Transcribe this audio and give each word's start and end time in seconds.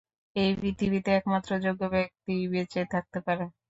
এই 0.35 0.51
পৃথিবীতে 0.59 1.09
একমাত্র 1.13 1.51
যোগ্য 1.65 1.81
ব্যক্তিই 1.93 2.43
বেঁচে 2.53 2.81
থাকতে 2.93 3.19
পারে। 3.27 3.43